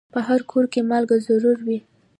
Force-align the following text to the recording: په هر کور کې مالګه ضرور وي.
په 0.13 0.19
هر 0.27 0.41
کور 0.51 0.65
کې 0.73 0.81
مالګه 0.89 1.17
ضرور 1.27 1.57
وي. 1.67 1.79